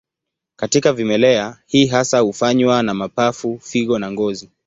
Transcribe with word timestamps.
Katika 0.55 0.93
vimelea, 0.93 1.57
hii 1.65 1.85
hasa 1.85 2.19
hufanywa 2.19 2.83
na 2.83 2.93
mapafu, 2.93 3.59
figo 3.59 3.99
na 3.99 4.11
ngozi. 4.11 4.49